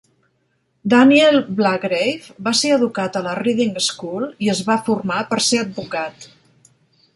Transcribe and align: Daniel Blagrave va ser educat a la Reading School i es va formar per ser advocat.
Daniel 0.93 1.35
Blagrave 1.59 2.33
va 2.47 2.55
ser 2.61 2.73
educat 2.79 3.19
a 3.19 3.23
la 3.29 3.37
Reading 3.41 3.77
School 3.91 4.27
i 4.47 4.53
es 4.57 4.65
va 4.73 4.81
formar 4.91 5.21
per 5.35 5.41
ser 5.51 5.63
advocat. 5.69 6.29